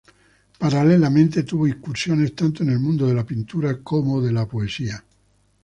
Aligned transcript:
Paralelamente 0.57 1.43
tuvo 1.43 1.67
incursiones 1.67 2.33
tanto 2.33 2.63
en 2.63 2.69
el 2.69 2.79
mundo 2.79 3.05
de 3.05 3.13
la 3.13 3.23
pintura 3.23 3.83
como 3.83 4.19
de 4.19 4.31
la 4.31 4.47
poesía. 4.47 5.03